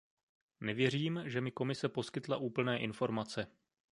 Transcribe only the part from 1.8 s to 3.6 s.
poskytla úplné informace.